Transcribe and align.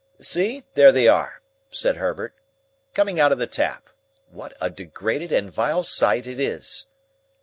"See! 0.19 0.63
There 0.73 0.91
they 0.91 1.07
are," 1.07 1.43
said 1.69 1.97
Herbert, 1.97 2.33
"coming 2.95 3.19
out 3.19 3.31
of 3.31 3.37
the 3.37 3.45
Tap. 3.45 3.87
What 4.31 4.57
a 4.59 4.67
degraded 4.71 5.31
and 5.31 5.51
vile 5.51 5.83
sight 5.83 6.25
it 6.25 6.39
is!" 6.39 6.87